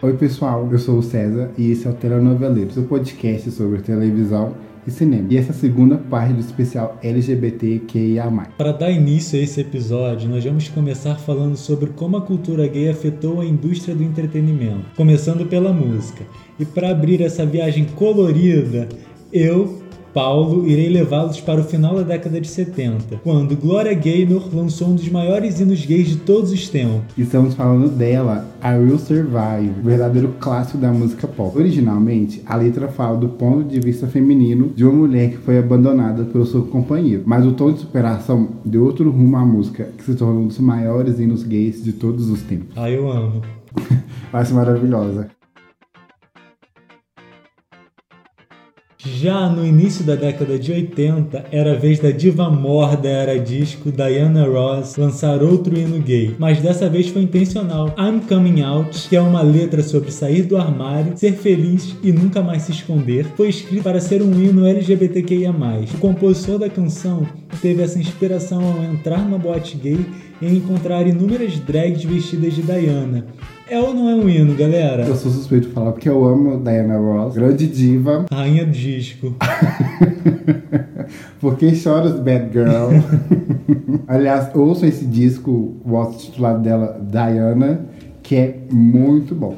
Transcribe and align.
Oi, 0.00 0.12
pessoal, 0.12 0.68
eu 0.70 0.78
sou 0.78 0.98
o 0.98 1.02
César 1.02 1.50
e 1.58 1.72
esse 1.72 1.84
é 1.84 1.90
o 1.90 1.92
Telenoveleiro, 1.92 2.70
seu 2.70 2.84
podcast 2.84 3.50
sobre 3.50 3.80
televisão 3.80 4.54
e 4.86 4.92
cinema. 4.92 5.26
E 5.28 5.36
essa 5.36 5.48
é 5.48 5.50
a 5.50 5.58
segunda 5.58 5.96
parte 5.96 6.34
do 6.34 6.38
especial 6.38 6.96
LGBTQIA. 7.02 8.30
Para 8.56 8.70
dar 8.70 8.92
início 8.92 9.36
a 9.36 9.42
esse 9.42 9.60
episódio, 9.60 10.30
nós 10.30 10.44
vamos 10.44 10.68
começar 10.68 11.16
falando 11.16 11.56
sobre 11.56 11.90
como 11.90 12.16
a 12.16 12.22
cultura 12.22 12.68
gay 12.68 12.88
afetou 12.88 13.40
a 13.40 13.44
indústria 13.44 13.92
do 13.92 14.04
entretenimento, 14.04 14.86
começando 14.96 15.44
pela 15.46 15.72
música. 15.72 16.24
E 16.60 16.64
para 16.64 16.90
abrir 16.90 17.20
essa 17.20 17.44
viagem 17.44 17.84
colorida, 17.96 18.88
eu, 19.32 19.77
Paulo, 20.12 20.66
irei 20.66 20.88
levá-los 20.88 21.40
para 21.40 21.60
o 21.60 21.64
final 21.64 21.94
da 21.94 22.02
década 22.02 22.40
de 22.40 22.48
70, 22.48 23.20
quando 23.22 23.56
Gloria 23.56 23.94
Gaynor 23.94 24.48
lançou 24.54 24.88
um 24.88 24.94
dos 24.94 25.08
maiores 25.08 25.60
hinos 25.60 25.84
gays 25.84 26.08
de 26.08 26.16
todos 26.16 26.50
os 26.50 26.68
tempos. 26.68 27.02
Estamos 27.16 27.54
falando 27.54 27.88
dela, 27.88 28.46
I 28.62 28.78
Will 28.78 28.98
Survive, 28.98 29.74
verdadeiro 29.82 30.34
clássico 30.40 30.78
da 30.78 30.90
música 30.90 31.26
pop. 31.26 31.56
Originalmente, 31.56 32.42
a 32.46 32.56
letra 32.56 32.88
fala 32.88 33.16
do 33.16 33.28
ponto 33.28 33.68
de 33.68 33.80
vista 33.80 34.06
feminino 34.06 34.72
de 34.74 34.84
uma 34.84 34.92
mulher 34.92 35.30
que 35.30 35.38
foi 35.38 35.58
abandonada 35.58 36.24
pelo 36.24 36.46
seu 36.46 36.62
companheiro, 36.62 37.22
mas 37.26 37.44
o 37.44 37.52
tom 37.52 37.72
de 37.72 37.80
superação 37.80 38.48
deu 38.64 38.84
outro 38.84 39.10
rumo 39.10 39.36
à 39.36 39.44
música, 39.44 39.88
que 39.96 40.04
se 40.04 40.14
tornou 40.14 40.42
um 40.42 40.48
dos 40.48 40.58
maiores 40.58 41.18
hinos 41.18 41.42
gays 41.42 41.82
de 41.82 41.92
todos 41.92 42.28
os 42.28 42.42
tempos. 42.42 42.68
Ah, 42.76 42.90
eu 42.90 43.10
amo. 43.10 43.42
Ser 44.44 44.54
maravilhosa. 44.54 45.37
Já 49.16 49.48
no 49.48 49.66
início 49.66 50.04
da 50.04 50.14
década 50.14 50.58
de 50.58 50.70
80, 50.70 51.46
era 51.50 51.74
vez 51.74 51.98
da 51.98 52.10
diva 52.10 52.50
mor 52.50 52.96
da 52.96 53.08
era 53.08 53.38
disco, 53.38 53.90
Diana 53.90 54.44
Ross, 54.46 54.96
lançar 54.96 55.42
outro 55.42 55.78
hino 55.78 55.98
gay, 56.00 56.34
mas 56.38 56.60
dessa 56.60 56.88
vez 56.88 57.08
foi 57.08 57.22
intencional. 57.22 57.94
I'm 57.98 58.20
Coming 58.28 58.62
Out, 58.62 59.08
que 59.08 59.16
é 59.16 59.20
uma 59.20 59.40
letra 59.40 59.82
sobre 59.82 60.10
sair 60.10 60.42
do 60.42 60.56
armário, 60.56 61.16
ser 61.16 61.32
feliz 61.32 61.96
e 62.02 62.12
nunca 62.12 62.42
mais 62.42 62.62
se 62.62 62.72
esconder, 62.72 63.24
foi 63.36 63.48
escrito 63.48 63.82
para 63.82 64.00
ser 64.00 64.20
um 64.20 64.32
hino 64.40 64.66
LGBTQIA+. 64.66 65.52
O 65.94 65.98
compositor 65.98 66.58
da 66.58 66.68
canção 66.68 67.26
teve 67.62 67.82
essa 67.82 67.98
inspiração 67.98 68.62
ao 68.62 68.84
entrar 68.84 69.24
numa 69.24 69.38
boate 69.38 69.76
gay 69.76 69.98
e 70.40 70.46
encontrar 70.46 71.06
inúmeras 71.06 71.58
drags 71.58 72.04
vestidas 72.04 72.54
de 72.54 72.62
Diana, 72.62 73.26
é 73.70 73.78
ou 73.78 73.94
não 73.94 74.08
é 74.08 74.14
um 74.14 74.28
hino, 74.28 74.54
galera? 74.54 75.04
Eu 75.04 75.14
sou 75.14 75.30
suspeito 75.30 75.68
de 75.68 75.74
falar 75.74 75.92
porque 75.92 76.08
eu 76.08 76.24
amo 76.24 76.62
Diana 76.62 76.96
Ross, 76.96 77.34
grande 77.34 77.66
diva. 77.66 78.24
Rainha 78.30 78.64
do 78.64 78.72
disco. 78.72 79.34
Por 81.40 81.56
que 81.56 81.74
choras, 81.74 82.18
Bad 82.18 82.50
Girl? 82.52 82.90
Aliás, 84.08 84.54
ouçam 84.54 84.88
esse 84.88 85.04
disco, 85.04 85.76
o 85.84 85.92
outro 85.92 86.18
titulado 86.18 86.62
dela, 86.62 86.98
Diana, 87.00 87.86
que 88.22 88.36
é 88.36 88.58
muito 88.70 89.34
bom. 89.34 89.56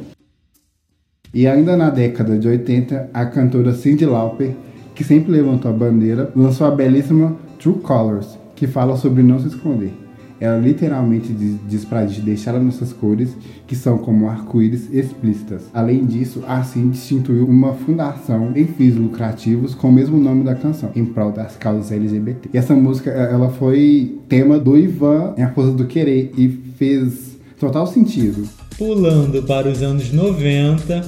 E 1.33 1.47
ainda 1.47 1.77
na 1.77 1.91
década 1.91 2.37
de 2.37 2.49
80, 2.49 3.11
a 3.15 3.27
cantora 3.27 3.73
Cyndi 3.73 4.05
Lauper, 4.05 4.53
que 4.95 5.05
sempre 5.05 5.33
levantou 5.33 5.71
a 5.71 5.75
bandeira, 5.75 6.31
lançou 6.35 6.67
a 6.67 6.71
belíssima 6.71 7.37
True 7.61 7.79
Colors, 7.81 8.39
que 8.57 8.67
fala 8.67 8.97
sobre 8.97 9.23
não 9.23 9.39
se 9.39 9.49
esconder. 9.49 9.93
Ela 10.41 10.59
literalmente 10.59 11.33
diz 11.69 11.85
pra 11.85 12.07
gente 12.07 12.23
deixar 12.23 12.55
as 12.55 12.63
nossas 12.63 12.93
cores, 12.93 13.37
que 13.67 13.77
são 13.77 13.99
como 13.99 14.29
arco-íris 14.29 14.89
explícitas. 14.93 15.65
Além 15.75 16.07
disso, 16.07 16.43
assim 16.49 16.89
instituiu 16.89 17.47
uma 17.47 17.75
fundação 17.75 18.53
em 18.57 18.67
fins 18.67 18.97
lucrativos 18.97 19.75
com 19.75 19.89
o 19.89 19.93
mesmo 19.93 20.19
nome 20.19 20.43
da 20.43 20.55
canção, 20.55 20.91
em 20.97 21.05
prol 21.05 21.31
das 21.31 21.57
causas 21.57 21.93
LGBT. 21.93 22.49
E 22.53 22.59
essa 22.59 22.75
música, 22.75 23.11
ela 23.11 23.51
foi 23.51 24.19
tema 24.29 24.59
do 24.59 24.77
Ivan 24.77 25.35
em 25.37 25.43
A 25.43 25.53
Força 25.53 25.73
do 25.73 25.87
Querer 25.87 26.33
e 26.37 26.49
fez 26.77 27.39
total 27.59 27.87
sentido. 27.87 28.49
Pulando 28.79 29.43
para 29.43 29.69
os 29.69 29.83
anos 29.83 30.11
90, 30.11 31.05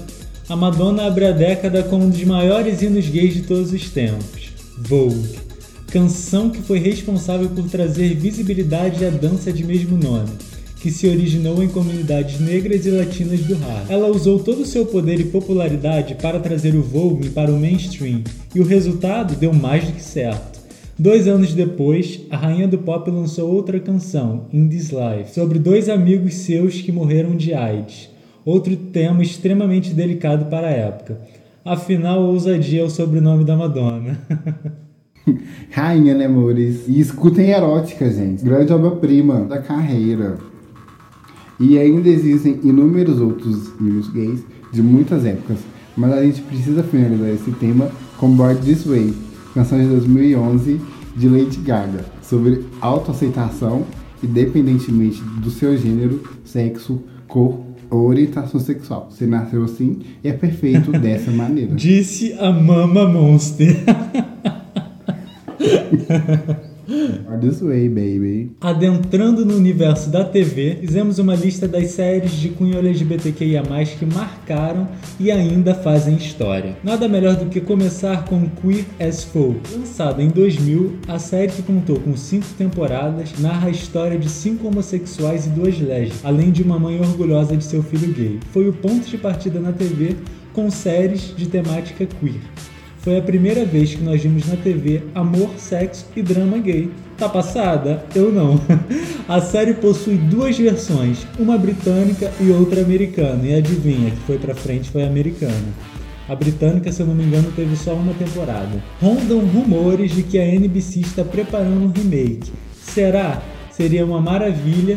a 0.49 0.57
Madonna 0.57 1.07
abre 1.07 1.25
a 1.25 1.33
década 1.33 1.83
com 1.83 1.97
um 1.97 2.11
dos 2.11 2.23
maiores 2.25 2.83
hinos 2.83 3.09
gays 3.09 3.33
de 3.33 3.43
todos 3.43 3.73
os 3.73 3.89
tempos, 3.89 4.53
Vogue 4.79 5.42
canção 5.93 6.49
que 6.49 6.63
foi 6.63 6.79
responsável 6.79 7.51
por 7.51 7.69
trazer 7.69 8.15
visibilidade 8.15 9.05
à 9.05 9.11
dança 9.11 9.53
de 9.53 9.63
mesmo 9.63 9.99
nome, 9.99 10.31
que 10.81 10.91
se 10.91 11.07
originou 11.07 11.63
em 11.63 11.69
comunidades 11.69 12.41
negras 12.41 12.87
e 12.87 12.91
latinas 12.91 13.41
do 13.41 13.55
rap. 13.55 13.91
Ela 13.91 14.09
usou 14.09 14.39
todo 14.39 14.63
o 14.63 14.67
seu 14.67 14.87
poder 14.87 15.21
e 15.21 15.25
popularidade 15.25 16.15
para 16.15 16.41
trazer 16.41 16.75
o 16.75 16.83
Vogue 16.83 17.29
para 17.29 17.53
o 17.53 17.61
mainstream, 17.61 18.25
e 18.55 18.61
o 18.61 18.65
resultado 18.65 19.37
deu 19.37 19.53
mais 19.53 19.85
do 19.85 19.93
que 19.93 20.03
certo. 20.03 20.63
Dois 20.99 21.29
anos 21.29 21.53
depois, 21.53 22.21
a 22.31 22.39
rainha 22.39 22.67
do 22.67 22.79
pop 22.79 23.11
lançou 23.11 23.53
outra 23.53 23.79
canção, 23.79 24.47
In 24.51 24.69
This 24.69 24.89
Life, 24.89 25.35
sobre 25.35 25.59
dois 25.59 25.91
amigos 25.91 26.37
seus 26.37 26.81
que 26.81 26.91
morreram 26.91 27.37
de 27.37 27.53
AIDS. 27.53 28.09
Outro 28.47 28.75
tema 28.75 29.23
extremamente 29.23 29.93
delicado 29.93 30.47
para 30.47 30.69
a 30.69 30.71
época. 30.71 31.21
Afinal, 31.63 32.23
ousadia 32.23 32.81
é 32.81 32.85
o 32.85 32.89
sobrenome 32.89 33.45
da 33.45 33.57
Madonna. 33.57 34.19
Rainha, 35.71 36.15
né, 36.15 36.27
amores? 36.27 36.87
E 36.89 37.01
escutem 37.01 37.51
Erótica, 37.51 38.11
gente. 38.11 38.45
Grande 38.45 38.73
obra-prima 38.73 39.41
da 39.41 39.59
carreira. 39.59 40.39
E 41.61 41.79
ainda 41.79 42.09
existem 42.09 42.61
inúmeros 42.65 43.21
outros 43.21 43.73
livros 43.81 44.09
gays 44.09 44.41
de 44.73 44.83
muitas 44.83 45.25
épocas. 45.25 45.59
Mas 45.97 46.13
a 46.13 46.23
gente 46.23 46.41
precisa 46.43 46.83
finalizar 46.83 47.29
esse 47.29 47.51
tema 47.53 47.91
com 48.17 48.31
Board 48.35 48.61
This 48.63 48.85
Way, 48.85 49.15
canção 49.55 49.79
de 49.79 49.87
2011 49.87 50.81
de 51.17 51.29
Lady 51.29 51.59
Gaga, 51.59 52.05
sobre 52.23 52.65
autoaceitação, 52.81 53.85
independentemente 54.23 55.23
do 55.43 55.51
seu 55.51 55.77
gênero, 55.77 56.23
sexo, 56.45 57.03
cor 57.29 57.61
ou 57.91 58.07
orientação 58.07 58.59
sexual. 58.59 59.09
Você 59.11 59.27
nasceu 59.27 59.65
assim 59.65 60.01
e 60.25 60.29
é 60.29 60.33
perfeito 60.33 60.91
dessa 60.99 61.31
maneira. 61.31 61.75
Disse 61.75 62.33
a 62.35 62.51
Mama 62.51 63.07
Monster. 63.07 63.77
This 67.41 67.61
way, 67.61 67.89
baby. 67.89 68.51
Adentrando 68.61 69.45
no 69.45 69.57
universo 69.57 70.11
da 70.11 70.25
TV, 70.25 70.79
fizemos 70.81 71.19
uma 71.19 71.35
lista 71.35 71.67
das 71.67 71.89
séries 71.89 72.33
de 72.33 72.51
cunho 72.51 72.79
LGBTQIA+, 72.79 73.63
que 73.99 74.05
marcaram 74.07 74.89
e 75.19 75.31
ainda 75.31 75.75
fazem 75.75 76.17
história. 76.17 76.77
Nada 76.83 77.09
melhor 77.09 77.37
do 77.37 77.47
que 77.47 77.61
começar 77.61 78.25
com 78.25 78.49
Queer 78.49 78.85
as 79.01 79.25
Folk. 79.25 79.61
Lançada 79.73 80.23
em 80.23 80.29
2000, 80.29 80.99
a 81.09 81.19
série 81.19 81.53
que 81.53 81.63
contou 81.63 81.99
com 82.01 82.17
cinco 82.17 82.47
temporadas 82.59 83.39
narra 83.39 83.69
a 83.69 83.71
história 83.71 84.19
de 84.19 84.29
cinco 84.29 84.69
homossexuais 84.69 85.47
e 85.47 85.51
duas 85.51 85.79
lésbicas, 85.81 86.25
além 86.25 86.51
de 86.51 86.63
uma 86.63 86.79
mãe 86.79 87.01
orgulhosa 87.01 87.57
de 87.57 87.65
seu 87.65 87.83
filho 87.83 88.13
gay. 88.13 88.41
Foi 88.53 88.69
o 88.69 88.73
ponto 88.73 89.09
de 89.09 89.19
partida 89.19 89.61
na 89.61 89.73
TV 89.73 90.17
com 90.53 90.71
séries 90.71 91.35
de 91.37 91.47
temática 91.47 92.07
queer. 92.07 92.41
Foi 93.03 93.19
a 93.19 93.23
primeira 93.23 93.65
vez 93.65 93.97
que 93.97 94.03
nós 94.03 94.23
vimos 94.23 94.47
na 94.47 94.55
TV 94.55 95.03
amor, 95.13 95.51
sexo 95.59 96.07
e 96.15 96.23
drama 96.23 96.57
gay. 96.59 96.89
Tá 97.19 97.29
passada? 97.29 98.05
Eu 98.15 98.31
não. 98.31 98.61
A 99.29 99.41
série 99.41 99.75
possui 99.75 100.15
duas 100.15 100.57
versões, 100.57 101.27
uma 101.37 101.59
britânica 101.59 102.31
e 102.41 102.53
outra 102.53 102.81
americana. 102.81 103.45
E 103.45 103.55
adivinha, 103.55 104.13
que 104.13 104.19
foi 104.19 104.39
pra 104.39 104.55
frente 104.55 104.89
foi 104.89 105.03
a 105.03 105.09
americana. 105.09 105.67
A 106.29 106.37
britânica, 106.37 106.93
se 106.93 107.03
eu 107.03 107.07
não 107.07 107.15
me 107.17 107.25
engano, 107.25 107.51
teve 107.57 107.75
só 107.75 107.93
uma 107.93 108.15
temporada. 108.15 108.81
Rondam 109.01 109.41
rumores 109.41 110.15
de 110.15 110.23
que 110.23 110.39
a 110.39 110.47
NBC 110.47 111.01
está 111.01 111.25
preparando 111.25 111.85
um 111.85 111.91
remake. 111.91 112.53
Será? 112.81 113.43
Seria 113.73 114.07
uma 114.07 114.21
maravilha 114.21 114.97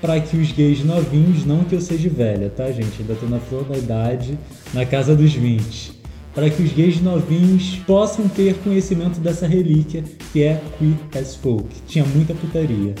para 0.00 0.20
que 0.20 0.36
os 0.36 0.52
gays 0.52 0.84
novinhos, 0.84 1.44
não 1.44 1.64
que 1.64 1.74
eu 1.74 1.80
seja 1.80 2.08
velha, 2.08 2.50
tá, 2.50 2.70
gente? 2.70 3.00
Ainda 3.00 3.16
tô 3.16 3.26
na 3.26 3.40
flor 3.40 3.64
da 3.64 3.76
idade, 3.76 4.38
na 4.72 4.86
casa 4.86 5.16
dos 5.16 5.32
20 5.32 6.01
para 6.34 6.48
que 6.48 6.62
os 6.62 6.72
gays 6.72 7.00
novinhos 7.00 7.76
possam 7.86 8.28
ter 8.28 8.54
conhecimento 8.62 9.20
dessa 9.20 9.46
relíquia 9.46 10.02
que 10.32 10.42
é 10.42 10.60
Queer 10.78 10.96
as 11.20 11.34
Folk. 11.34 11.68
Tinha 11.86 12.04
muita 12.04 12.34
putaria. 12.34 12.94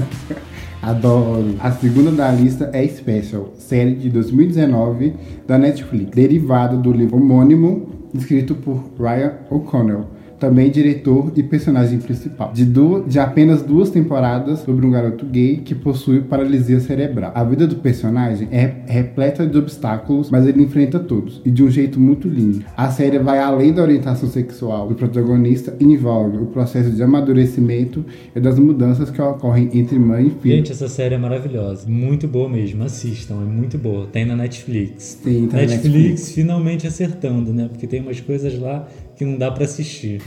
Adoro. 0.80 1.56
A 1.60 1.72
segunda 1.72 2.10
da 2.10 2.30
lista 2.30 2.70
é 2.72 2.86
Special, 2.86 3.54
série 3.58 3.94
de 3.94 4.10
2019 4.10 5.14
da 5.46 5.56
Netflix, 5.56 6.10
derivada 6.10 6.76
do 6.76 6.92
livro 6.92 7.16
homônimo 7.16 7.88
escrito 8.14 8.54
por 8.54 8.84
Ryan 8.98 9.32
O'Connell 9.50 10.13
também 10.44 10.70
diretor 10.70 11.32
e 11.34 11.42
personagem 11.42 11.98
principal, 11.98 12.52
de, 12.52 12.66
duas, 12.66 13.10
de 13.10 13.18
apenas 13.18 13.62
duas 13.62 13.88
temporadas 13.88 14.58
sobre 14.58 14.84
um 14.84 14.90
garoto 14.90 15.24
gay 15.24 15.56
que 15.56 15.74
possui 15.74 16.20
paralisia 16.20 16.78
cerebral. 16.80 17.32
A 17.34 17.42
vida 17.42 17.66
do 17.66 17.76
personagem 17.76 18.46
é 18.52 18.82
repleta 18.86 19.46
de 19.46 19.56
obstáculos, 19.56 20.30
mas 20.30 20.46
ele 20.46 20.62
enfrenta 20.62 20.98
todos, 20.98 21.40
e 21.46 21.50
de 21.50 21.64
um 21.64 21.70
jeito 21.70 21.98
muito 21.98 22.28
lindo. 22.28 22.62
A 22.76 22.90
série 22.90 23.18
vai 23.18 23.38
além 23.38 23.72
da 23.72 23.80
orientação 23.80 24.28
sexual 24.28 24.86
do 24.86 24.94
protagonista 24.94 25.74
e 25.80 25.84
envolve 25.84 26.36
o 26.36 26.46
processo 26.46 26.90
de 26.90 27.02
amadurecimento 27.02 28.04
e 28.36 28.38
das 28.38 28.58
mudanças 28.58 29.10
que 29.10 29.22
ocorrem 29.22 29.70
entre 29.72 29.98
mãe 29.98 30.26
e 30.26 30.30
filho. 30.42 30.56
Gente, 30.56 30.72
essa 30.72 30.88
série 30.88 31.14
é 31.14 31.18
maravilhosa, 31.18 31.88
muito 31.88 32.28
boa 32.28 32.50
mesmo, 32.50 32.84
assistam, 32.84 33.36
é 33.36 33.46
muito 33.46 33.78
boa. 33.78 34.06
Tem 34.12 34.26
na 34.26 34.36
Netflix. 34.36 35.20
Sim, 35.24 35.48
tá 35.50 35.56
Netflix, 35.56 35.84
Netflix 35.84 36.32
finalmente 36.32 36.86
acertando, 36.86 37.50
né? 37.50 37.66
Porque 37.66 37.86
tem 37.86 38.02
umas 38.02 38.20
coisas 38.20 38.58
lá 38.58 38.86
que 39.16 39.24
não 39.24 39.38
dá 39.38 39.50
para 39.50 39.64
assistir. 39.64 40.20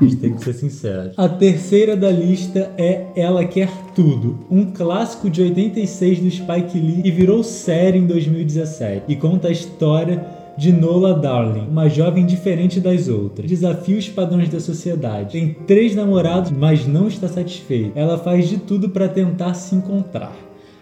A 0.00 0.04
gente 0.04 0.16
tem 0.16 0.34
que 0.34 0.44
ser 0.44 0.52
sincero. 0.54 1.10
A 1.16 1.28
terceira 1.28 1.96
da 1.96 2.10
lista 2.10 2.70
é 2.76 3.06
Ela 3.16 3.44
Quer 3.44 3.70
Tudo, 3.94 4.38
um 4.50 4.66
clássico 4.66 5.30
de 5.30 5.42
86 5.42 6.20
do 6.20 6.30
Spike 6.30 6.78
Lee 6.78 7.02
e 7.04 7.10
virou 7.10 7.42
série 7.42 7.98
em 7.98 8.06
2017 8.06 9.04
e 9.08 9.16
conta 9.16 9.48
a 9.48 9.52
história 9.52 10.24
de 10.56 10.72
Nola 10.72 11.14
Darling, 11.14 11.66
uma 11.68 11.88
jovem 11.88 12.26
diferente 12.26 12.78
das 12.78 13.08
outras. 13.08 13.48
Desafia 13.48 13.96
os 13.96 14.08
padrões 14.08 14.48
da 14.48 14.60
sociedade. 14.60 15.32
Tem 15.32 15.54
três 15.66 15.94
namorados, 15.94 16.50
mas 16.50 16.86
não 16.86 17.08
está 17.08 17.26
satisfeita. 17.28 17.98
Ela 17.98 18.18
faz 18.18 18.48
de 18.48 18.58
tudo 18.58 18.90
para 18.90 19.08
tentar 19.08 19.54
se 19.54 19.74
encontrar. 19.74 20.36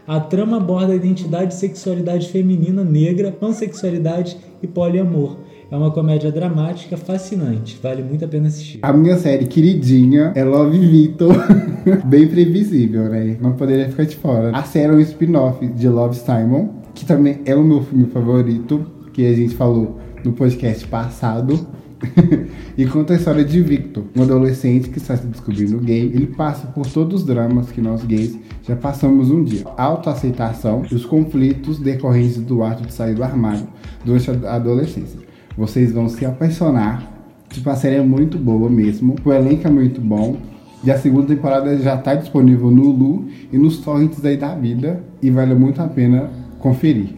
A 0.07 0.19
trama 0.19 0.57
aborda 0.57 0.93
a 0.93 0.97
identidade 0.97 1.55
e 1.55 1.57
sexualidade 1.57 2.29
feminina, 2.31 2.83
negra, 2.83 3.31
pansexualidade 3.31 4.37
e 4.61 4.67
poliamor. 4.67 5.37
É 5.71 5.77
uma 5.77 5.93
comédia 5.93 6.33
dramática 6.33 6.97
fascinante, 6.97 7.79
vale 7.81 8.03
muito 8.03 8.25
a 8.25 8.29
pena 8.29 8.49
assistir. 8.49 8.81
A 8.83 8.93
minha 8.93 9.17
série 9.17 9.47
queridinha 9.47 10.33
é 10.35 10.43
Love 10.43 10.77
Victor, 10.77 11.33
bem 12.07 12.27
previsível, 12.27 13.05
né? 13.05 13.37
Não 13.41 13.53
poderia 13.53 13.89
ficar 13.89 14.03
de 14.03 14.17
fora. 14.17 14.51
A 14.51 14.65
série 14.65 14.93
é 14.93 14.97
um 14.97 14.99
spin-off 14.99 15.65
de 15.65 15.89
Love 15.89 16.17
Simon, 16.17 16.71
que 16.93 17.05
também 17.05 17.43
é 17.45 17.55
o 17.55 17.63
meu 17.63 17.83
filme 17.83 18.07
favorito, 18.07 18.85
que 19.13 19.25
a 19.25 19.33
gente 19.33 19.55
falou 19.55 20.01
no 20.25 20.33
podcast 20.33 20.85
passado. 20.89 21.65
e 22.77 22.85
conta 22.87 23.13
a 23.13 23.17
história 23.17 23.45
de 23.45 23.63
Victor, 23.63 24.05
um 24.17 24.23
adolescente 24.23 24.89
que 24.89 24.99
está 24.99 25.17
se 25.17 25.27
descobrindo 25.29 25.79
gay. 25.79 26.11
Ele 26.13 26.27
passa 26.27 26.67
por 26.67 26.85
todos 26.87 27.21
os 27.21 27.27
dramas 27.27 27.71
que 27.71 27.81
nós 27.81 28.03
gays 28.03 28.37
já 28.67 28.75
passamos 28.75 29.31
um 29.31 29.45
dia: 29.45 29.63
autoaceitação 29.77 30.83
e 30.91 30.95
os 30.97 31.05
conflitos 31.05 31.79
decorrentes 31.79 32.39
do 32.39 32.65
ato 32.65 32.83
de 32.85 32.93
sair 32.93 33.15
do 33.15 33.23
armário 33.23 33.69
durante 34.05 34.31
a 34.31 34.55
adolescência. 34.55 35.30
Vocês 35.57 35.93
vão 35.93 36.09
se 36.09 36.25
apaixonar. 36.25 37.11
Tipo, 37.49 37.71
a 37.71 37.77
série 37.77 37.97
é 37.97 38.03
muito 38.03 38.39
boa 38.39 38.69
mesmo. 38.71 39.17
O 39.25 39.33
elenco 39.33 39.67
é 39.67 39.71
muito 39.71 40.01
bom. 40.01 40.37
E 40.83 40.91
a 40.91 40.99
segunda 40.99 41.27
temporada 41.27 41.77
já 41.79 41.95
está 41.95 42.15
disponível 42.15 42.71
no 42.71 42.91
Hulu 42.91 43.29
e 43.53 43.59
nos 43.59 43.79
torrents 43.79 44.25
aí 44.25 44.37
da 44.37 44.55
vida. 44.55 45.03
E 45.21 45.31
vale 45.31 45.55
muito 45.55 45.83
a 45.83 45.87
pena 45.87 46.31
conferir. 46.59 47.15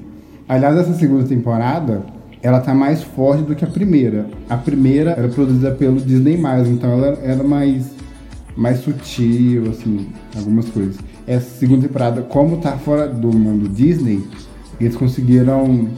Aliás, 0.49 0.77
essa 0.77 0.95
segunda 0.95 1.25
temporada 1.25 2.03
ela 2.43 2.61
tá 2.61 2.75
mais 2.75 3.03
forte 3.03 3.45
do 3.45 3.55
que 3.55 3.65
a 3.65 3.69
primeira. 3.69 4.27
A 4.51 4.57
primeira 4.57 5.13
era 5.13 5.29
produzida 5.29 5.71
pelo 5.71 6.01
Disney+, 6.01 6.37
então 6.69 6.91
ela 6.91 7.19
era 7.23 7.43
mais 7.45 8.03
mais 8.57 8.81
sutil, 8.81 9.71
assim, 9.71 10.09
algumas 10.37 10.69
coisas. 10.69 10.97
Essa 11.27 11.59
segunda 11.59 11.87
temporada, 11.87 12.23
como 12.23 12.59
tá 12.59 12.73
fora 12.73 13.09
do 13.09 13.33
mundo 13.33 13.69
Disney, 13.69 14.23
eles 14.79 14.97
conseguiram 14.97 15.89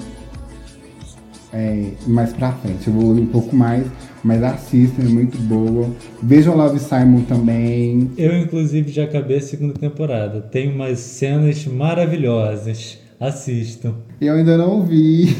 é, 1.54 1.92
mais 2.06 2.32
pra 2.32 2.52
frente, 2.52 2.90
evoluir 2.90 3.22
um 3.22 3.26
pouco 3.26 3.54
mais, 3.54 3.86
mas 4.24 4.42
assistam, 4.42 5.02
é 5.02 5.08
muito 5.08 5.38
boa. 5.38 5.88
Vejam 6.22 6.56
Love 6.56 6.80
Simon 6.80 7.22
também. 7.22 8.10
Eu, 8.18 8.36
inclusive, 8.36 8.90
já 8.90 9.04
acabei 9.04 9.38
a 9.38 9.40
segunda 9.40 9.74
temporada. 9.74 10.40
Tem 10.40 10.70
umas 10.70 10.98
cenas 10.98 11.64
maravilhosas. 11.66 12.98
Assistam. 13.20 13.94
Eu 14.20 14.34
ainda 14.34 14.58
não 14.58 14.82
vi. 14.82 15.36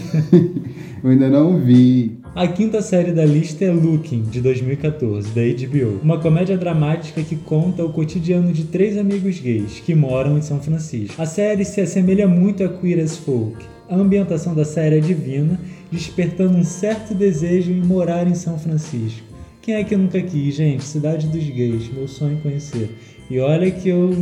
Eu 1.03 1.11
ainda 1.11 1.29
não 1.29 1.59
vi. 1.59 2.19
A 2.35 2.49
quinta 2.49 2.81
série 2.81 3.13
da 3.13 3.25
lista 3.27 3.65
é 3.65 3.71
Looking, 3.71 4.23
de 4.23 4.41
2014, 4.41 5.29
da 5.29 5.43
HBO. 5.43 6.01
Uma 6.03 6.19
comédia 6.19 6.57
dramática 6.57 7.23
que 7.23 7.37
conta 7.37 7.85
o 7.85 7.93
cotidiano 7.93 8.53
de 8.53 8.65
três 8.65 8.97
amigos 8.97 9.39
gays 9.39 9.81
que 9.81 9.95
moram 9.95 10.39
em 10.39 10.43
São 10.43 10.61
Francisco. 10.61 11.21
A 11.21 11.27
série 11.27 11.65
se 11.65 11.81
assemelha 11.81 12.27
muito 12.27 12.65
a 12.65 12.69
Queer 12.69 13.05
as 13.05 13.17
Folk. 13.17 13.75
A 13.89 13.97
ambientação 13.97 14.55
da 14.55 14.65
série 14.65 14.97
é 14.97 15.01
divina, 15.01 15.61
despertando 15.95 16.59
um 16.59 16.65
certo 16.65 17.15
desejo 17.15 17.71
em 17.71 17.83
morar 17.83 18.27
em 18.27 18.35
São 18.35 18.59
Francisco. 18.59 19.23
Quem 19.63 19.77
é 19.77 19.85
que 19.85 19.97
nunca 19.97 20.21
quis, 20.21 20.55
gente? 20.55 20.85
Cidade 20.85 21.27
dos 21.27 21.45
gays, 21.49 21.91
meu 21.91 22.07
sonho 22.07 22.39
conhecer. 22.43 22.95
E 23.31 23.41
olha 23.41 23.71
que 23.71 23.89
eu 23.89 24.15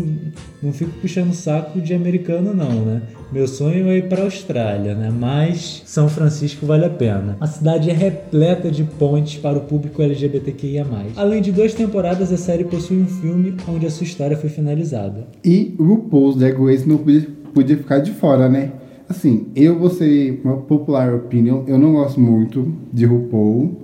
não 0.63 0.73
fico 0.73 0.93
puxando 1.01 1.33
saco 1.33 1.81
de 1.81 1.93
americano 1.93 2.55
não, 2.55 2.85
né? 2.85 3.03
Meu 3.33 3.49
sonho 3.49 3.89
é 3.89 3.99
ir 3.99 4.09
para 4.09 4.21
a 4.21 4.25
Austrália, 4.27 4.95
né? 4.95 5.11
Mas 5.11 5.83
São 5.85 6.09
Francisco 6.09 6.65
vale 6.65 6.85
a 6.85 6.91
pena. 6.91 7.37
A 7.41 7.49
cidade 7.49 7.91
é 7.91 7.93
repleta 7.93 8.71
de 8.71 8.85
pontes 8.85 9.41
para 9.41 9.59
o 9.59 9.63
público 9.63 10.01
LGBTQIA+. 10.01 10.87
Além 11.17 11.43
de 11.43 11.51
duas 11.51 11.75
temporadas, 11.75 12.33
a 12.33 12.37
série 12.37 12.63
possui 12.63 12.99
um 12.99 13.09
filme 13.09 13.57
onde 13.67 13.87
a 13.87 13.91
sua 13.91 14.05
história 14.05 14.37
foi 14.37 14.49
finalizada. 14.49 15.27
E 15.45 15.75
RuPaul's 15.77 16.37
Drag 16.37 16.57
Race 16.57 16.89
não 16.89 16.99
podia 16.99 17.77
ficar 17.77 17.99
de 17.99 18.13
fora, 18.13 18.49
né? 18.49 18.71
Assim, 19.09 19.49
eu 19.55 19.79
vou 19.79 19.91
ser 19.91 20.41
uma 20.45 20.57
popular 20.57 21.15
opinion, 21.15 21.65
eu 21.67 21.79
não 21.79 21.93
gosto 21.93 22.21
muito 22.21 22.73
de 22.93 23.05
RuPaul. 23.05 23.83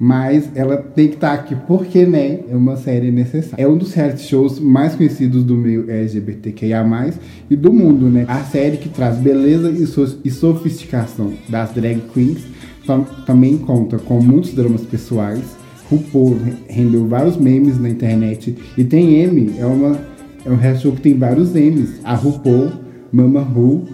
Mas 0.00 0.48
ela 0.54 0.76
tem 0.76 1.08
que 1.08 1.14
estar 1.14 1.36
tá 1.36 1.42
aqui 1.42 1.56
porque, 1.66 2.06
né, 2.06 2.40
é 2.48 2.54
uma 2.54 2.76
série 2.76 3.10
necessária. 3.10 3.60
É 3.60 3.66
um 3.66 3.76
dos 3.76 3.92
reality 3.94 4.22
shows 4.22 4.60
mais 4.60 4.94
conhecidos 4.94 5.42
do 5.42 5.56
meio 5.56 5.90
LGBTQIA+, 5.90 7.12
e 7.50 7.56
do 7.56 7.72
mundo, 7.72 8.08
né? 8.08 8.24
A 8.28 8.44
série 8.44 8.76
que 8.76 8.88
traz 8.88 9.16
beleza 9.16 9.70
e, 9.70 9.86
so 9.86 10.20
e 10.24 10.30
sofisticação 10.30 11.32
das 11.48 11.72
drag 11.72 12.00
queens 12.14 12.46
tam 12.88 13.04
também 13.26 13.58
conta 13.58 13.98
com 13.98 14.20
muitos 14.20 14.54
dramas 14.54 14.80
pessoais. 14.82 15.44
RuPaul 15.90 16.38
rendeu 16.68 17.06
vários 17.06 17.36
memes 17.36 17.78
na 17.78 17.88
internet. 17.90 18.56
E 18.76 18.84
tem 18.84 19.20
M, 19.20 19.54
é, 19.58 19.66
uma, 19.66 19.98
é 20.44 20.50
um 20.50 20.56
reality 20.56 20.82
show 20.82 20.92
que 20.92 21.02
tem 21.02 21.14
vários 21.14 21.54
M's. 21.54 22.00
A 22.02 22.14
RuPaul, 22.14 22.72
Mama 23.12 23.40
Ru, 23.40 23.84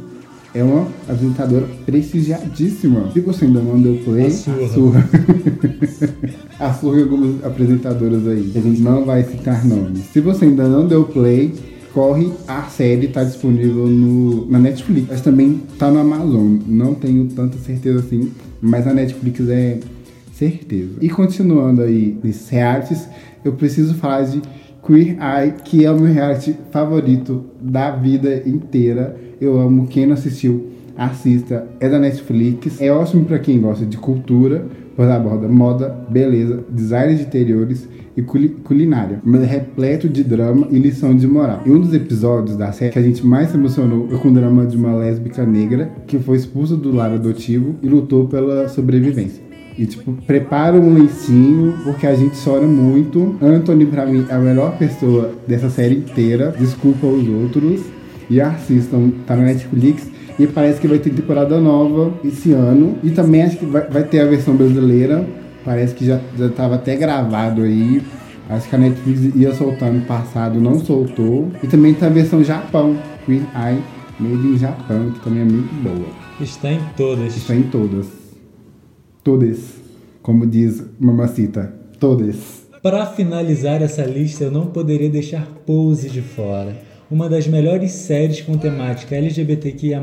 é 0.54 0.62
uma 0.62 0.86
apresentadora 1.08 1.66
prestigiadíssima. 1.84 3.10
Se 3.12 3.20
você 3.20 3.44
ainda 3.44 3.60
não 3.60 3.80
deu 3.80 3.96
play, 4.04 4.26
a 4.26 4.68
surra. 4.68 5.08
A 6.60 6.72
surra. 6.72 7.00
algumas 7.02 7.44
apresentadoras 7.44 8.26
aí. 8.28 8.52
A 8.54 8.60
gente 8.60 8.80
não 8.80 9.04
vai 9.04 9.24
citar 9.24 9.64
nomes. 9.66 10.04
Se 10.12 10.20
você 10.20 10.44
ainda 10.44 10.68
não 10.68 10.86
deu 10.86 11.04
play, 11.04 11.52
corre. 11.92 12.32
A 12.46 12.62
série 12.62 13.06
está 13.06 13.24
disponível 13.24 13.88
no, 13.88 14.48
na 14.48 14.60
Netflix. 14.60 15.08
Mas 15.10 15.20
também 15.20 15.60
está 15.72 15.90
no 15.90 15.98
Amazon. 15.98 16.58
Não 16.66 16.94
tenho 16.94 17.26
tanta 17.26 17.58
certeza 17.58 17.98
assim, 17.98 18.30
mas 18.62 18.86
a 18.86 18.94
Netflix 18.94 19.40
é 19.48 19.80
certeza. 20.32 20.92
E 21.00 21.08
continuando 21.08 21.82
aí 21.82 22.16
nesses 22.22 22.48
realities, 22.48 23.08
eu 23.44 23.52
preciso 23.52 23.94
falar 23.94 24.22
de 24.22 24.40
Queer 24.86 25.16
Eye, 25.20 25.54
que 25.64 25.84
é 25.84 25.90
o 25.90 25.98
meu 25.98 26.12
reality 26.12 26.56
favorito 26.70 27.44
da 27.60 27.90
vida 27.90 28.42
inteira 28.46 29.16
eu 29.40 29.58
amo. 29.58 29.86
Quem 29.86 30.06
não 30.06 30.14
assistiu, 30.14 30.68
assista. 30.96 31.66
É 31.80 31.88
da 31.88 31.98
Netflix. 31.98 32.80
É 32.80 32.90
ótimo 32.90 33.24
para 33.24 33.38
quem 33.38 33.60
gosta 33.60 33.84
de 33.84 33.96
cultura, 33.96 34.66
pois 34.96 35.08
aborda 35.08 35.48
moda, 35.48 35.88
beleza, 36.08 36.64
design 36.70 37.14
de 37.14 37.22
interiores 37.22 37.88
e 38.16 38.22
culinária, 38.22 39.20
mas 39.24 39.42
é 39.42 39.46
repleto 39.46 40.08
de 40.08 40.22
drama 40.22 40.68
e 40.70 40.78
lição 40.78 41.16
de 41.16 41.26
moral. 41.26 41.62
E 41.66 41.70
um 41.70 41.80
dos 41.80 41.92
episódios 41.92 42.56
da 42.56 42.70
série 42.70 42.92
que 42.92 42.98
a 42.98 43.02
gente 43.02 43.26
mais 43.26 43.50
se 43.50 43.56
emocionou 43.56 44.06
foi 44.08 44.18
com 44.18 44.28
o 44.28 44.32
drama 44.32 44.64
de 44.64 44.76
uma 44.76 44.94
lésbica 44.94 45.44
negra 45.44 45.90
que 46.06 46.18
foi 46.20 46.36
expulsa 46.36 46.76
do 46.76 46.94
lar 46.94 47.10
adotivo 47.10 47.74
e 47.82 47.88
lutou 47.88 48.28
pela 48.28 48.68
sobrevivência. 48.68 49.42
E, 49.76 49.86
tipo, 49.86 50.12
prepara 50.26 50.76
um 50.76 50.94
lencinho, 50.94 51.74
porque 51.82 52.06
a 52.06 52.14
gente 52.14 52.36
chora 52.42 52.66
muito. 52.66 53.36
Anthony, 53.42 53.86
pra 53.86 54.06
mim, 54.06 54.24
é 54.28 54.34
a 54.34 54.38
melhor 54.38 54.76
pessoa 54.78 55.32
dessa 55.46 55.68
série 55.68 55.96
inteira. 55.96 56.54
Desculpa 56.58 57.06
os 57.06 57.28
outros 57.28 57.80
e 58.30 58.40
assistam, 58.40 59.10
tá 59.26 59.34
na 59.34 59.42
Netflix. 59.42 60.08
E 60.38 60.46
parece 60.46 60.80
que 60.80 60.88
vai 60.88 60.98
ter 60.98 61.10
temporada 61.10 61.60
nova 61.60 62.12
esse 62.24 62.52
ano. 62.52 62.96
E 63.02 63.10
também 63.10 63.42
acho 63.42 63.58
que 63.58 63.66
vai, 63.66 63.88
vai 63.88 64.02
ter 64.04 64.20
a 64.20 64.26
versão 64.26 64.54
brasileira. 64.54 65.26
Parece 65.64 65.94
que 65.94 66.04
já, 66.04 66.20
já 66.36 66.48
tava 66.48 66.76
até 66.76 66.96
gravado 66.96 67.62
aí. 67.62 68.02
Acho 68.48 68.68
que 68.68 68.76
a 68.76 68.78
Netflix 68.78 69.34
ia 69.34 69.54
soltar 69.54 69.92
no 69.92 70.02
passado, 70.02 70.60
não 70.60 70.78
soltou. 70.78 71.50
E 71.62 71.66
também 71.66 71.94
tem 71.94 72.08
a 72.08 72.10
versão 72.10 72.44
Japão, 72.44 72.96
Queen 73.24 73.46
Eye, 73.54 73.78
Made 74.20 74.46
in 74.46 74.58
Japão, 74.58 75.10
que 75.12 75.20
também 75.20 75.42
é 75.42 75.44
muito 75.44 75.74
boa. 75.82 76.08
Está 76.40 76.72
em 76.72 76.80
todas. 76.96 77.36
Está 77.36 77.54
em 77.54 77.62
todas. 77.62 78.23
Todas. 79.24 79.58
Como 80.22 80.46
diz 80.46 80.84
Mamacita. 81.00 81.74
Todas. 81.98 82.66
Para 82.82 83.06
finalizar 83.06 83.80
essa 83.80 84.04
lista, 84.04 84.44
eu 84.44 84.50
não 84.50 84.66
poderia 84.66 85.08
deixar 85.08 85.46
Pose 85.64 86.10
de 86.10 86.20
fora 86.20 86.76
uma 87.10 87.28
das 87.28 87.46
melhores 87.46 87.92
séries 87.92 88.40
com 88.40 88.56
temática 88.56 89.14
LGBTQIA+, 89.14 90.02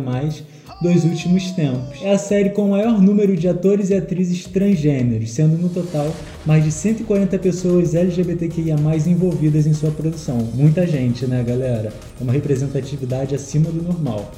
dos 0.81 1.03
últimos 1.03 1.51
tempos. 1.51 2.01
É 2.01 2.13
a 2.13 2.17
série 2.17 2.51
com 2.51 2.65
o 2.65 2.69
maior 2.71 3.01
número 3.01 3.35
de 3.35 3.47
atores 3.47 3.89
e 3.89 3.93
atrizes 3.93 4.45
transgêneros, 4.45 5.31
sendo 5.31 5.57
no 5.57 5.69
total 5.69 6.11
mais 6.45 6.63
de 6.63 6.71
140 6.71 7.37
pessoas 7.37 7.93
LGBTQIA+, 7.93 8.75
envolvidas 9.05 9.67
em 9.67 9.73
sua 9.73 9.91
produção. 9.91 10.37
Muita 10.55 10.87
gente, 10.87 11.27
né, 11.27 11.43
galera? 11.43 11.93
É 12.19 12.23
uma 12.23 12.33
representatividade 12.33 13.35
acima 13.35 13.69
do 13.69 13.83
normal. 13.83 14.31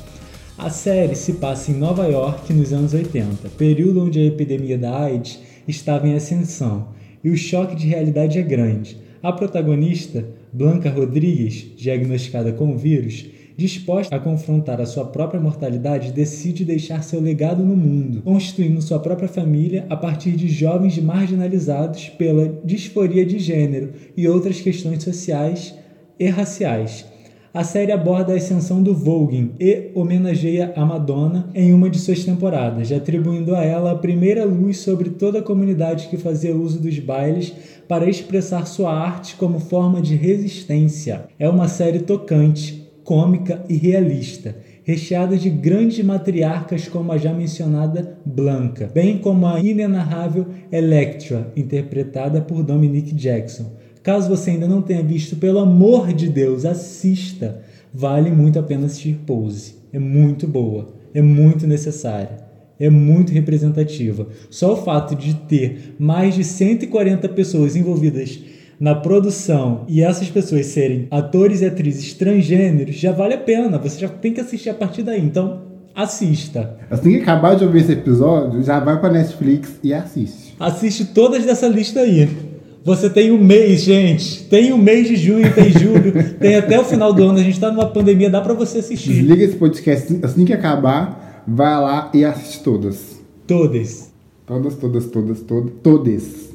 A 0.58 0.70
série 0.70 1.16
se 1.16 1.34
passa 1.34 1.72
em 1.72 1.76
Nova 1.76 2.06
York 2.06 2.54
nos 2.54 2.72
anos 2.72 2.94
80, 2.94 3.50
período 3.58 4.04
onde 4.04 4.20
a 4.20 4.26
epidemia 4.26 4.78
da 4.78 5.04
AIDS 5.04 5.40
estava 5.68 6.08
em 6.08 6.14
ascensão, 6.14 6.90
e 7.24 7.30
o 7.30 7.38
choque 7.38 7.76
de 7.76 7.88
realidade 7.88 8.38
é 8.38 8.42
grande. 8.44 8.98
A 9.22 9.32
protagonista, 9.32 10.26
Blanca 10.52 10.90
Rodrigues, 10.90 11.66
diagnosticada 11.76 12.52
com 12.52 12.74
o 12.74 12.78
vírus, 12.78 13.26
Disposta 13.56 14.16
a 14.16 14.20
confrontar 14.20 14.82
a 14.82 14.86
sua 14.86 15.06
própria 15.06 15.40
mortalidade, 15.40 16.12
decide 16.12 16.66
deixar 16.66 17.04
seu 17.04 17.22
legado 17.22 17.64
no 17.64 17.76
mundo, 17.76 18.24
constituindo 18.24 18.82
sua 18.82 19.00
própria 19.00 19.28
família 19.28 19.86
a 19.92 19.96
partir 19.96 20.32
de 20.32 20.48
jovens 20.48 20.98
marginalizados 20.98 22.10
pela 22.10 22.60
disforia 22.66 23.24
de 23.24 23.38
gênero 23.38 23.92
e 24.18 24.28
outras 24.28 24.60
questões 24.60 25.04
sociais 25.04 25.76
e 26.20 26.28
raciais. 26.30 27.06
A 27.54 27.64
série 27.64 27.92
aborda 27.92 28.34
a 28.34 28.36
ascensão 28.36 28.82
do 28.82 28.96
voguing 28.96 29.52
e 29.60 29.92
homenageia 29.94 30.74
a 30.76 30.84
Madonna 30.84 31.52
em 31.54 31.72
uma 31.72 31.88
de 31.88 32.00
suas 32.00 32.24
temporadas, 32.24 32.92
atribuindo 32.92 33.56
a 33.56 33.64
ela 33.64 33.92
a 33.92 33.96
primeira 33.96 34.44
luz 34.44 34.80
sobre 34.80 35.12
toda 35.12 35.38
a 35.38 35.44
comunidade 35.44 36.08
que 36.08 36.18
fazia 36.18 36.56
uso 36.56 36.80
dos 36.80 36.98
bailes 36.98 37.54
para 37.88 38.10
expressar 38.10 38.66
sua 38.66 38.92
arte 38.92 39.36
como 39.36 39.60
forma 39.60 40.02
de 40.02 40.16
resistência. 40.16 41.26
É 41.38 41.48
uma 41.48 41.68
série 41.68 42.00
tocante, 42.00 42.90
cômica 43.04 43.64
e 43.70 43.78
realista, 43.78 44.56
recheada 44.84 45.38
de 45.38 45.52
grandes 45.52 46.04
matriarcas 46.04 46.88
como 46.88 47.12
a 47.12 47.20
já 47.20 47.32
mencionada 47.32 48.18
Blanca, 48.26 48.90
bem 48.92 49.20
como 49.20 49.46
a 49.46 49.60
inenarrável 49.60 50.48
Electra, 50.72 51.54
interpretada 51.56 52.42
por 52.42 52.64
Dominique 52.64 53.14
Jackson 53.14 53.83
Caso 54.04 54.28
você 54.28 54.52
ainda 54.52 54.68
não 54.68 54.82
tenha 54.82 55.02
visto, 55.02 55.38
pelo 55.38 55.60
amor 55.60 56.12
de 56.12 56.28
Deus, 56.28 56.66
assista. 56.66 57.62
Vale 57.94 58.30
muito 58.30 58.60
a 58.60 58.64
pena 58.64 58.88
assistir 58.88 59.18
Pose. 59.26 59.76
É 59.94 59.98
muito 60.00 60.46
boa, 60.46 60.90
é 61.14 61.22
muito 61.22 61.66
necessária, 61.66 62.44
é 62.78 62.90
muito 62.90 63.32
representativa. 63.32 64.28
Só 64.50 64.74
o 64.74 64.78
fato 64.84 65.16
de 65.16 65.36
ter 65.36 65.96
mais 65.98 66.36
de 66.36 66.44
140 66.44 67.30
pessoas 67.30 67.78
envolvidas 67.78 68.40
na 68.78 68.94
produção 68.94 69.86
e 69.88 70.02
essas 70.02 70.30
pessoas 70.30 70.66
serem 70.66 71.08
atores 71.10 71.62
e 71.62 71.66
atrizes 71.66 72.14
transgêneros 72.14 72.96
já 72.96 73.14
vale 73.14 73.36
a 73.36 73.38
pena. 73.38 73.78
Você 73.78 74.00
já 74.00 74.10
tem 74.10 74.34
que 74.34 74.42
assistir 74.42 74.70
a 74.70 74.74
partir 74.74 75.04
daí. 75.04 75.24
Então, 75.24 75.62
assista. 75.96 76.78
Assim 76.90 77.12
que 77.12 77.22
acabar 77.22 77.56
de 77.56 77.64
ouvir 77.64 77.84
esse 77.84 77.94
episódio, 77.94 78.64
já 78.64 78.80
vai 78.82 79.00
para 79.00 79.14
Netflix 79.14 79.80
e 79.82 79.94
assiste. 79.94 80.56
Assiste 80.60 81.06
todas 81.06 81.46
dessa 81.46 81.68
lista 81.68 82.02
aí. 82.02 82.53
Você 82.86 83.10
tem 83.10 83.32
um 83.32 83.42
mês, 83.42 83.82
gente. 83.82 84.44
Tem 84.44 84.74
um 84.74 84.78
mês 84.78 85.08
de 85.08 85.16
junho, 85.16 85.54
tem 85.54 85.72
julho, 85.72 86.12
tem 86.38 86.56
até 86.56 86.78
o 86.78 86.84
final 86.84 87.14
do 87.14 87.24
ano. 87.24 87.40
A 87.40 87.44
gente 87.44 87.60
tá 87.60 87.72
numa 87.72 87.88
pandemia, 87.88 88.30
dá 88.30 88.42
para 88.42 88.54
você 88.54 88.80
assistir. 88.80 89.14
Desliga 89.14 89.44
esse 89.44 89.56
podcast 89.56 90.20
assim 90.22 90.44
que 90.44 90.52
acabar, 90.52 91.44
vai 91.48 91.80
lá 91.80 92.12
e 92.14 92.26
assiste 92.26 92.62
todas. 92.62 93.22
Todas. 93.48 94.12
Todas, 94.46 94.76
todas, 94.76 95.06
todas, 95.06 95.40
todas, 95.42 95.72
todas. 95.82 96.54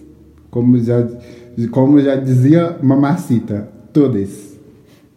Como 0.51 0.79
já, 0.79 1.09
como 1.71 1.99
já 2.01 2.17
dizia 2.17 2.77
Mamacita, 2.83 3.67
todas. 3.91 4.59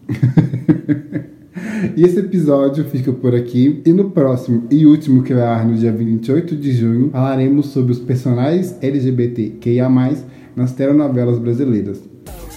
e 1.97 2.03
esse 2.03 2.19
episódio 2.19 2.85
fica 2.85 3.11
por 3.11 3.35
aqui. 3.35 3.81
E 3.85 3.91
no 3.91 4.11
próximo 4.11 4.63
e 4.71 4.85
último, 4.85 5.23
que 5.23 5.33
vai 5.33 5.43
ar 5.43 5.65
no 5.65 5.75
dia 5.75 5.91
28 5.91 6.55
de 6.55 6.71
junho, 6.71 7.09
falaremos 7.09 7.65
sobre 7.67 7.91
os 7.91 7.99
personagens 7.99 8.77
LGBTQIA+, 8.81 9.89
nas 10.55 10.71
telenovelas 10.71 11.39
brasileiras. 11.39 11.99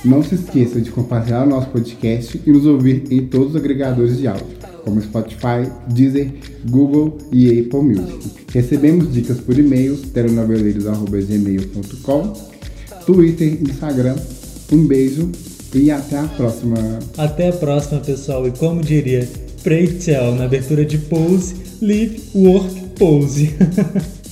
Não 0.04 0.22
se 0.22 0.34
esqueça 0.34 0.78
de 0.80 0.90
compartilhar 0.90 1.44
o 1.44 1.48
nosso 1.48 1.70
podcast 1.70 2.38
e 2.44 2.52
nos 2.52 2.66
ouvir 2.66 3.04
em 3.10 3.26
todos 3.26 3.50
os 3.50 3.56
agregadores 3.56 4.18
de 4.18 4.26
áudio, 4.26 4.58
como 4.84 5.00
Spotify, 5.00 5.70
Deezer, 5.88 6.30
Google 6.68 7.16
e 7.32 7.60
Apple 7.60 7.80
Music. 7.80 8.32
Recebemos 8.52 9.10
dicas 9.12 9.40
por 9.40 9.58
e-mail, 9.58 9.96
telenoveleiros.gmail.com, 9.96 12.32
Twitter, 13.06 13.62
Instagram. 13.62 14.16
Um 14.70 14.86
beijo 14.86 15.30
e 15.74 15.90
até 15.90 16.18
a 16.18 16.24
próxima. 16.24 16.76
Até 17.16 17.48
a 17.48 17.52
próxima, 17.52 18.00
pessoal. 18.00 18.46
E 18.46 18.50
como 18.52 18.82
diria 18.82 19.26
Pray 19.62 19.86
Tell 19.88 20.34
na 20.34 20.44
abertura 20.44 20.84
de 20.84 20.98
Pose, 20.98 21.54
Live, 21.80 22.20
Work, 22.34 22.80
Pose. 22.98 23.54